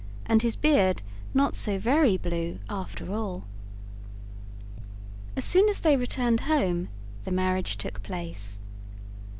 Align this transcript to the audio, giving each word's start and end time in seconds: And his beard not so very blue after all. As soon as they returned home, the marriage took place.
And 0.25 0.41
his 0.41 0.55
beard 0.55 1.03
not 1.31 1.55
so 1.55 1.77
very 1.77 2.17
blue 2.17 2.57
after 2.67 3.13
all. 3.13 3.43
As 5.35 5.45
soon 5.45 5.69
as 5.69 5.81
they 5.81 5.95
returned 5.95 6.39
home, 6.49 6.89
the 7.23 7.29
marriage 7.29 7.77
took 7.77 8.01
place. 8.01 8.59